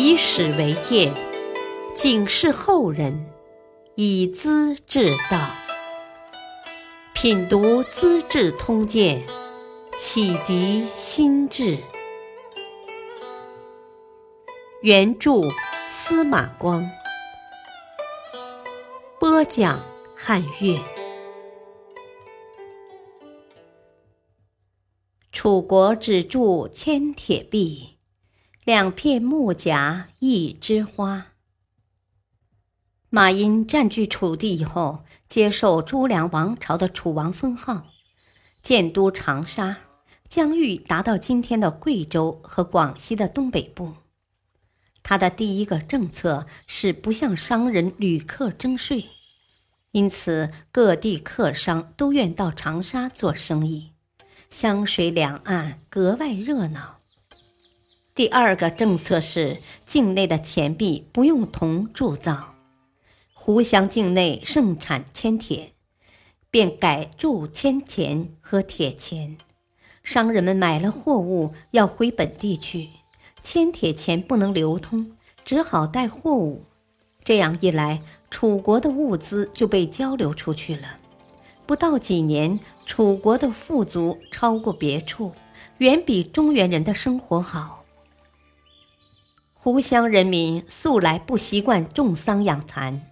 [0.00, 1.12] 以史为鉴，
[1.92, 3.26] 警示后人，
[3.96, 5.50] 以资治道。
[7.12, 9.20] 品读《资治通鉴》，
[9.96, 11.76] 启迪心智。
[14.82, 15.32] 原著
[15.90, 16.88] 司马光，
[19.18, 19.84] 播讲
[20.14, 20.78] 汉乐。
[25.32, 27.97] 楚国只铸千铁壁，
[28.68, 31.28] 两片木夹一枝花。
[33.08, 37.86] 马殷占据楚地以后，接受朱梁王朝的楚王封号，
[38.60, 39.78] 建都长沙，
[40.28, 43.94] 疆域达到今天的贵州和广西的东北部。
[45.02, 49.06] 他的第一个政策是不向商人、旅客征税，
[49.92, 53.92] 因此各地客商都愿到长沙做生意，
[54.50, 56.97] 湘水两岸格外热闹。
[58.18, 62.56] 第二个政策是境内的钱币不用铜铸造，
[63.32, 65.70] 湖湘境内盛产铅铁，
[66.50, 69.38] 便改铸铅钱和铁钱。
[70.02, 72.88] 商人们买了货物要回本地去。
[73.40, 75.12] 铅铁钱不能流通，
[75.44, 76.64] 只好带货物。
[77.22, 78.02] 这样一来，
[78.32, 80.96] 楚国的物资就被交流出去了。
[81.66, 85.30] 不到几年，楚国的富足超过别处，
[85.76, 87.77] 远比中原人的生活好。
[89.60, 93.04] 湖湘人民素来不习惯种桑养蚕，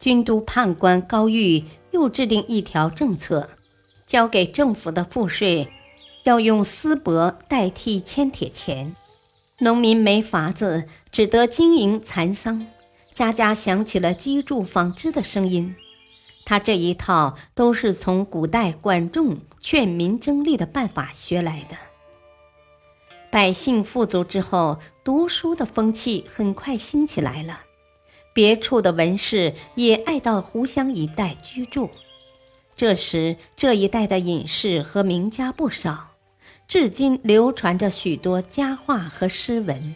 [0.00, 3.48] 军都判官高玉又制定一条政策，
[4.04, 5.70] 交给政府的赋税
[6.24, 8.96] 要用丝帛代替铅铁钱。
[9.60, 12.66] 农民没法子，只得经营蚕桑，
[13.14, 15.76] 家家响起了机杼纺织的声音。
[16.44, 21.76] 他这一套都是从古代管仲劝民争利的办法学来的。
[23.30, 27.60] 百姓富足之后，读书的风气很快兴起来了，
[28.32, 31.90] 别处的文士也爱到湖湘一带居住。
[32.74, 36.08] 这时，这一带的隐士和名家不少。
[36.66, 39.94] 至今流传着许多佳话和诗文。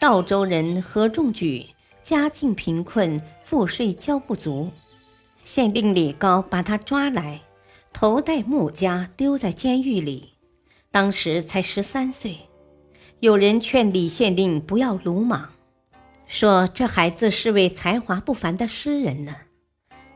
[0.00, 1.66] 道州人何仲举
[2.02, 4.70] 家境贫困，赋税交不足，
[5.44, 7.40] 县令李高把他抓来，
[7.92, 10.31] 头戴木枷，丢在监狱里。
[10.92, 12.36] 当时才十三岁。
[13.18, 15.48] 有人劝李县令不要鲁莽，
[16.26, 19.34] 说这孩子是位才华不凡的诗人呢。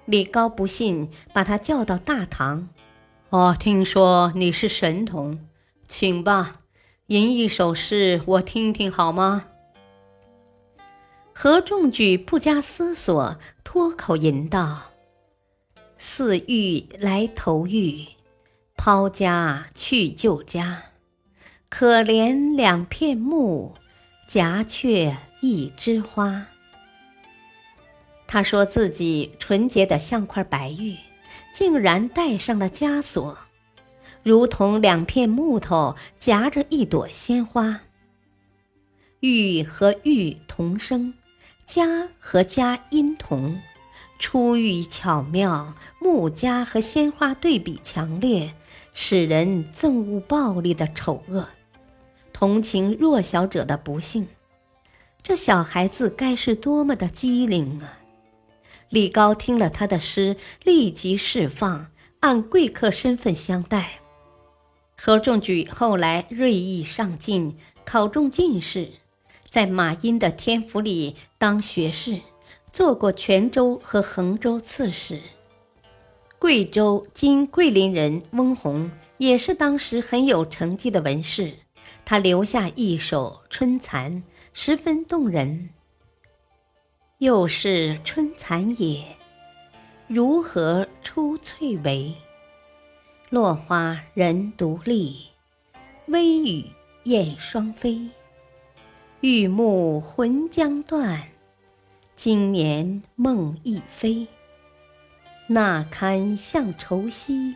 [0.04, 2.68] 李高不信，把他叫到大堂。
[3.30, 5.40] 我听说你是神童，
[5.88, 6.52] 请吧，
[7.06, 9.46] 吟一首诗我听听好吗？
[11.32, 14.92] 何仲举不加思索，脱口吟道
[15.98, 18.06] ：“似玉来投玉，
[18.86, 20.84] 抛家去旧家。
[21.68, 23.74] 可怜两片木，
[24.28, 26.46] 夹却一枝花。”
[28.28, 30.96] 他说自己纯洁的像块白玉。
[31.52, 33.36] 竟然带上了枷锁，
[34.22, 37.80] 如同两片木头夹着一朵鲜花。
[39.18, 41.14] 玉和玉同声，
[41.66, 43.60] 家和家音同，
[44.18, 48.54] 出玉巧妙，木枷和鲜花对比强烈，
[48.92, 51.48] 使人憎恶暴力的丑恶，
[52.32, 54.26] 同情弱小者的不幸。
[55.22, 57.98] 这小孩子该是多么的机灵啊！
[58.88, 61.88] 李高听了他的诗，立即释放，
[62.20, 64.00] 按贵客身份相待。
[64.96, 68.92] 何仲举后来锐意上进，考中进士，
[69.50, 72.20] 在马殷的天府里当学士，
[72.76, 75.18] 做过泉州和衡州刺史。
[76.38, 81.54] 贵州今桂林人翁弘也是当时很有成绩的文士，
[82.04, 84.12] 他留下一首《春蚕》，
[84.52, 85.70] 十分动人。
[87.16, 89.02] 又是春蚕也，
[90.06, 92.14] 如何出翠微？
[93.30, 95.28] 落花人独立，
[96.08, 96.66] 微雨
[97.04, 98.06] 燕双飞。
[99.22, 101.26] 玉木魂将断，
[102.16, 104.26] 今年梦亦飞。
[105.48, 107.54] 那堪向愁兮，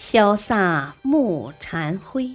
[0.00, 2.32] 潇洒暮蝉灰。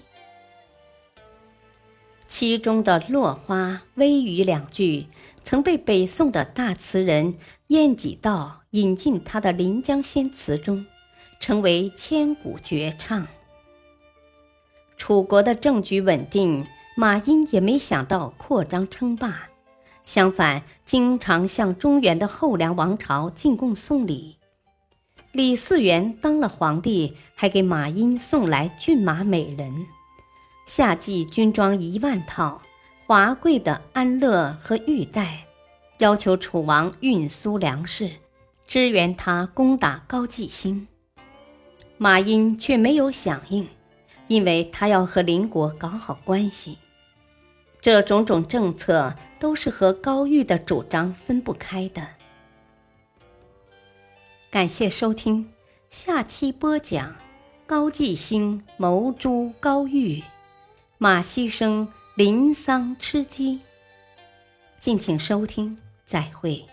[2.27, 5.07] 其中的“落花”“微雨”两句，
[5.43, 7.33] 曾被北宋的大词人
[7.69, 10.85] 晏几道引进他的《临江仙》词中，
[11.39, 13.27] 成为千古绝唱。
[14.95, 19.49] 楚国的政局稳定，马殷也没想到扩张称霸，
[20.07, 24.37] 相反，经常向中原的后梁王朝进贡送礼。
[25.33, 29.85] 李嗣源当了皇帝，还给马殷送来骏马美人。
[30.65, 32.61] 夏季军装一万套，
[33.05, 35.45] 华贵的安乐和玉带，
[35.97, 38.09] 要求楚王运输粮食，
[38.65, 40.87] 支援他攻打高季兴。
[41.97, 43.67] 马殷却没有响应，
[44.29, 46.77] 因为他要和邻国搞好关系。
[47.87, 52.05] 这种种政策都是和高玉的主张分不开的。
[54.51, 55.49] 感谢收听，
[55.89, 57.15] 下期播讲
[57.65, 60.21] 高继兴谋诛高玉，
[60.97, 63.61] 马希生临丧吃鸡。
[64.81, 66.65] 敬请收听，再会。